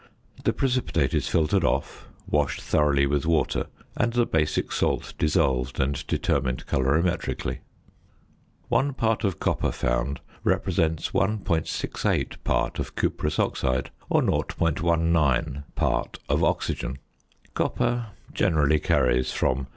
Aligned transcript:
The 0.45 0.51
precipitate 0.51 1.13
is 1.13 1.27
filtered 1.27 1.63
off, 1.63 2.09
washed 2.27 2.59
thoroughly 2.59 3.05
with 3.05 3.27
water, 3.27 3.67
and 3.95 4.13
the 4.13 4.25
basic 4.25 4.71
salt 4.71 5.13
dissolved 5.19 5.79
and 5.79 6.07
determined 6.07 6.65
colorimetrically. 6.65 7.59
One 8.67 8.95
part 8.95 9.23
of 9.23 9.39
copper 9.39 9.71
found 9.71 10.19
represents 10.43 11.11
1.68 11.11 12.37
part 12.43 12.79
of 12.79 12.95
cuprous 12.95 13.37
oxide, 13.37 13.91
or 14.09 14.23
0.19 14.23 15.65
part 15.75 16.17
of 16.27 16.43
oxygen. 16.43 16.97
Copper 17.53 18.07
generally 18.33 18.79
carries 18.79 19.31
from 19.31 19.55
0. 19.55 19.67